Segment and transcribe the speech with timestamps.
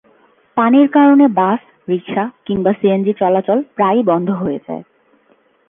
[0.57, 4.83] পানির কারণে bus, rickshaw কিংবা সিএনজি চলাচল প্রায়ই বন্ধ হয়ে যায়।